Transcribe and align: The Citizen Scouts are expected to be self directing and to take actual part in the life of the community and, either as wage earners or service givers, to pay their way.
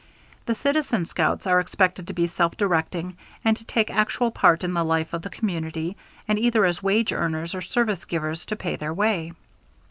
The 0.47 0.55
Citizen 0.55 1.05
Scouts 1.05 1.45
are 1.45 1.59
expected 1.59 2.07
to 2.07 2.13
be 2.13 2.25
self 2.25 2.57
directing 2.57 3.17
and 3.45 3.55
to 3.55 3.63
take 3.63 3.91
actual 3.91 4.31
part 4.31 4.63
in 4.63 4.73
the 4.73 4.83
life 4.83 5.13
of 5.13 5.21
the 5.21 5.29
community 5.29 5.95
and, 6.27 6.39
either 6.39 6.65
as 6.65 6.81
wage 6.81 7.13
earners 7.13 7.53
or 7.53 7.61
service 7.61 8.03
givers, 8.05 8.43
to 8.47 8.55
pay 8.55 8.75
their 8.77 8.95
way. 8.95 9.33